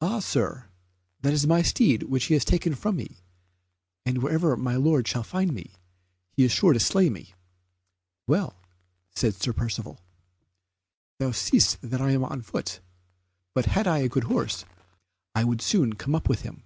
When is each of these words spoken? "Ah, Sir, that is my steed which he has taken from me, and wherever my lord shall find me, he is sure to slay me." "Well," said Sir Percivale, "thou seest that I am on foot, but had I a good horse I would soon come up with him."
"Ah, 0.00 0.20
Sir, 0.20 0.68
that 1.22 1.32
is 1.32 1.44
my 1.44 1.60
steed 1.60 2.04
which 2.04 2.26
he 2.26 2.34
has 2.34 2.44
taken 2.44 2.72
from 2.76 2.94
me, 2.94 3.18
and 4.06 4.18
wherever 4.22 4.56
my 4.56 4.76
lord 4.76 5.08
shall 5.08 5.24
find 5.24 5.52
me, 5.52 5.74
he 6.30 6.44
is 6.44 6.52
sure 6.52 6.72
to 6.72 6.78
slay 6.78 7.10
me." 7.10 7.34
"Well," 8.28 8.54
said 9.10 9.34
Sir 9.34 9.52
Percivale, 9.52 9.98
"thou 11.18 11.32
seest 11.32 11.78
that 11.82 12.00
I 12.00 12.12
am 12.12 12.22
on 12.22 12.42
foot, 12.42 12.78
but 13.56 13.64
had 13.66 13.88
I 13.88 13.98
a 14.02 14.08
good 14.08 14.22
horse 14.30 14.64
I 15.34 15.42
would 15.42 15.60
soon 15.62 15.94
come 15.94 16.14
up 16.14 16.28
with 16.28 16.42
him." 16.42 16.62